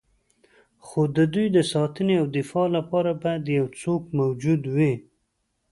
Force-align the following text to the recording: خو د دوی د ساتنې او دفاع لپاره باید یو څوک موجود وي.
خو 0.85 0.99
د 1.15 1.17
دوی 1.33 1.47
د 1.55 1.57
ساتنې 1.73 2.15
او 2.21 2.25
دفاع 2.37 2.67
لپاره 2.77 3.11
باید 3.23 3.43
یو 3.59 3.67
څوک 3.81 4.01
موجود 4.19 4.61
وي. 4.75 4.93